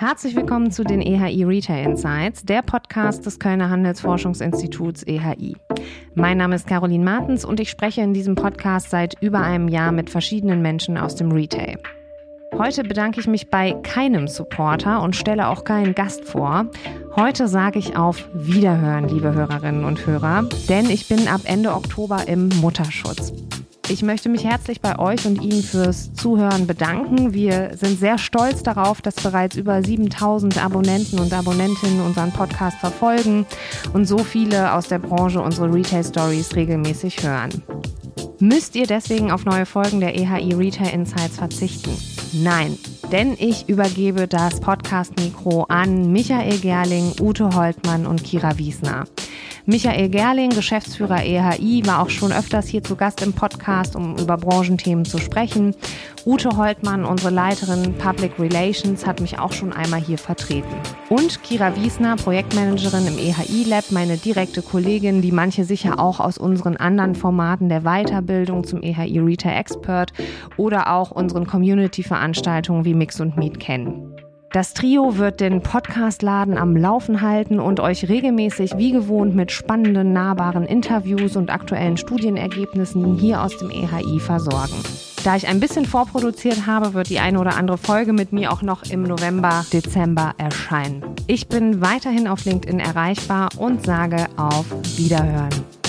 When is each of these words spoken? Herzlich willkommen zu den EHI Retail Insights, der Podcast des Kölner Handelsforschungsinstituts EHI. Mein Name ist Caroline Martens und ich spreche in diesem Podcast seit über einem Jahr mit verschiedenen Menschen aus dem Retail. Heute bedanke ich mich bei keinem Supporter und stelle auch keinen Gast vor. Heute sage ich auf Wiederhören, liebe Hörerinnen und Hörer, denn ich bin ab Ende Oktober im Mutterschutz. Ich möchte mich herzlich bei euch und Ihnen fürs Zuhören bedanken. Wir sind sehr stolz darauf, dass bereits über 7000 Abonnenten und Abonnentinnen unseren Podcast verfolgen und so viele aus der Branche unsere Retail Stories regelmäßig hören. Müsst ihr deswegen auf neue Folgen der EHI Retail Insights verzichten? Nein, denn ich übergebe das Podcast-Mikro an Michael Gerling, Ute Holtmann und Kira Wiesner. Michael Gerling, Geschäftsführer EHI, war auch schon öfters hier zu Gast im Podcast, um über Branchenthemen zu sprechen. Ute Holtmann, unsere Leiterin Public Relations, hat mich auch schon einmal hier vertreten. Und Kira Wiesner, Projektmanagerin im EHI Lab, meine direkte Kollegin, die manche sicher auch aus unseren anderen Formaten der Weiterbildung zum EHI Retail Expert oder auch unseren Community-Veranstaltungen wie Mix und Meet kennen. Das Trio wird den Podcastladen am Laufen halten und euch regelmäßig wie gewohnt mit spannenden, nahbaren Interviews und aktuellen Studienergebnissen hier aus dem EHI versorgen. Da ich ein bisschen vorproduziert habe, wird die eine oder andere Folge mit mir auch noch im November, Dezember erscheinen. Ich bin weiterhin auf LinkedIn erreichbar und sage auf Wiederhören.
Herzlich 0.00 0.34
willkommen 0.34 0.70
zu 0.70 0.82
den 0.82 1.02
EHI 1.02 1.44
Retail 1.44 1.84
Insights, 1.84 2.42
der 2.42 2.62
Podcast 2.62 3.26
des 3.26 3.38
Kölner 3.38 3.68
Handelsforschungsinstituts 3.68 5.02
EHI. 5.02 5.58
Mein 6.14 6.38
Name 6.38 6.56
ist 6.56 6.66
Caroline 6.66 7.04
Martens 7.04 7.44
und 7.44 7.60
ich 7.60 7.68
spreche 7.68 8.00
in 8.00 8.14
diesem 8.14 8.34
Podcast 8.34 8.88
seit 8.88 9.20
über 9.20 9.42
einem 9.42 9.68
Jahr 9.68 9.92
mit 9.92 10.08
verschiedenen 10.08 10.62
Menschen 10.62 10.96
aus 10.96 11.16
dem 11.16 11.30
Retail. 11.32 11.78
Heute 12.56 12.82
bedanke 12.82 13.20
ich 13.20 13.26
mich 13.26 13.50
bei 13.50 13.72
keinem 13.82 14.26
Supporter 14.26 15.02
und 15.02 15.16
stelle 15.16 15.48
auch 15.48 15.64
keinen 15.64 15.94
Gast 15.94 16.24
vor. 16.24 16.70
Heute 17.14 17.46
sage 17.46 17.78
ich 17.78 17.98
auf 17.98 18.26
Wiederhören, 18.32 19.06
liebe 19.06 19.34
Hörerinnen 19.34 19.84
und 19.84 20.06
Hörer, 20.06 20.48
denn 20.70 20.88
ich 20.88 21.08
bin 21.08 21.28
ab 21.28 21.42
Ende 21.44 21.74
Oktober 21.74 22.26
im 22.26 22.48
Mutterschutz. 22.62 23.34
Ich 23.90 24.04
möchte 24.04 24.28
mich 24.28 24.44
herzlich 24.44 24.80
bei 24.80 25.00
euch 25.00 25.26
und 25.26 25.42
Ihnen 25.42 25.64
fürs 25.64 26.14
Zuhören 26.14 26.68
bedanken. 26.68 27.34
Wir 27.34 27.72
sind 27.76 27.98
sehr 27.98 28.18
stolz 28.18 28.62
darauf, 28.62 29.02
dass 29.02 29.16
bereits 29.16 29.56
über 29.56 29.82
7000 29.82 30.64
Abonnenten 30.64 31.18
und 31.18 31.32
Abonnentinnen 31.32 32.00
unseren 32.00 32.30
Podcast 32.30 32.78
verfolgen 32.78 33.46
und 33.92 34.06
so 34.06 34.18
viele 34.18 34.74
aus 34.74 34.86
der 34.86 35.00
Branche 35.00 35.40
unsere 35.40 35.74
Retail 35.74 36.04
Stories 36.04 36.54
regelmäßig 36.54 37.24
hören. 37.24 37.50
Müsst 38.38 38.76
ihr 38.76 38.86
deswegen 38.86 39.32
auf 39.32 39.44
neue 39.44 39.66
Folgen 39.66 39.98
der 39.98 40.14
EHI 40.14 40.54
Retail 40.54 40.94
Insights 40.94 41.38
verzichten? 41.38 41.90
Nein, 42.32 42.78
denn 43.10 43.34
ich 43.40 43.68
übergebe 43.68 44.28
das 44.28 44.60
Podcast-Mikro 44.60 45.64
an 45.64 46.12
Michael 46.12 46.58
Gerling, 46.58 47.12
Ute 47.20 47.56
Holtmann 47.56 48.06
und 48.06 48.22
Kira 48.22 48.56
Wiesner. 48.56 49.06
Michael 49.70 50.08
Gerling, 50.08 50.50
Geschäftsführer 50.50 51.22
EHI, 51.22 51.86
war 51.86 52.02
auch 52.02 52.10
schon 52.10 52.32
öfters 52.32 52.66
hier 52.66 52.82
zu 52.82 52.96
Gast 52.96 53.22
im 53.22 53.32
Podcast, 53.32 53.94
um 53.94 54.16
über 54.18 54.36
Branchenthemen 54.36 55.04
zu 55.04 55.18
sprechen. 55.18 55.76
Ute 56.26 56.56
Holtmann, 56.56 57.04
unsere 57.04 57.32
Leiterin 57.32 57.94
Public 57.94 58.32
Relations, 58.40 59.06
hat 59.06 59.20
mich 59.20 59.38
auch 59.38 59.52
schon 59.52 59.72
einmal 59.72 60.00
hier 60.00 60.18
vertreten. 60.18 60.66
Und 61.08 61.44
Kira 61.44 61.76
Wiesner, 61.76 62.16
Projektmanagerin 62.16 63.06
im 63.06 63.16
EHI 63.16 63.62
Lab, 63.62 63.92
meine 63.92 64.16
direkte 64.16 64.60
Kollegin, 64.60 65.22
die 65.22 65.30
manche 65.30 65.62
sicher 65.62 66.00
auch 66.00 66.18
aus 66.18 66.36
unseren 66.36 66.76
anderen 66.76 67.14
Formaten 67.14 67.68
der 67.68 67.82
Weiterbildung 67.82 68.64
zum 68.64 68.82
EHI 68.82 69.20
Retail 69.20 69.56
Expert 69.56 70.12
oder 70.56 70.92
auch 70.92 71.12
unseren 71.12 71.46
Community-Veranstaltungen 71.46 72.84
wie 72.84 72.94
Mix 72.94 73.20
und 73.20 73.36
Meet 73.36 73.60
kennen. 73.60 74.09
Das 74.52 74.74
Trio 74.74 75.16
wird 75.16 75.38
den 75.38 75.60
Podcastladen 75.62 76.58
am 76.58 76.76
Laufen 76.76 77.20
halten 77.20 77.60
und 77.60 77.78
euch 77.78 78.08
regelmäßig 78.08 78.76
wie 78.76 78.90
gewohnt 78.90 79.32
mit 79.36 79.52
spannenden, 79.52 80.12
nahbaren 80.12 80.64
Interviews 80.64 81.36
und 81.36 81.50
aktuellen 81.50 81.96
Studienergebnissen 81.96 83.16
hier 83.16 83.42
aus 83.42 83.56
dem 83.58 83.70
EHI 83.70 84.18
versorgen. 84.18 84.74
Da 85.22 85.36
ich 85.36 85.46
ein 85.46 85.60
bisschen 85.60 85.86
vorproduziert 85.86 86.66
habe, 86.66 86.94
wird 86.94 87.10
die 87.10 87.20
eine 87.20 87.38
oder 87.38 87.56
andere 87.56 87.78
Folge 87.78 88.12
mit 88.12 88.32
mir 88.32 88.50
auch 88.50 88.62
noch 88.62 88.82
im 88.90 89.04
November, 89.04 89.64
Dezember 89.72 90.32
erscheinen. 90.36 91.04
Ich 91.28 91.46
bin 91.46 91.80
weiterhin 91.80 92.26
auf 92.26 92.44
LinkedIn 92.44 92.80
erreichbar 92.80 93.50
und 93.56 93.86
sage 93.86 94.26
auf 94.36 94.66
Wiederhören. 94.96 95.79